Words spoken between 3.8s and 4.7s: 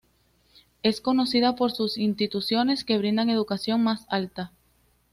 más alta.